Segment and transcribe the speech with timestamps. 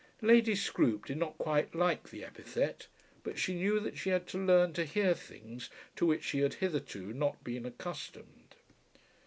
[0.23, 2.87] Lady Scroope did not quite like the epithet,
[3.21, 6.55] but she knew that she had to learn to hear things to which she had
[6.55, 8.55] hitherto not been accustomed.